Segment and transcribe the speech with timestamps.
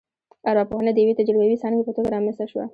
[0.49, 2.65] ارواپوهنه د یوې تجربوي ځانګې په توګه رامنځته شوه